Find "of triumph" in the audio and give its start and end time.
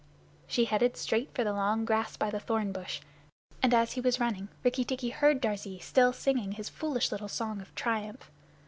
7.61-8.31